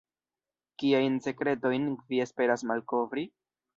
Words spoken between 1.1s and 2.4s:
sekretojn vi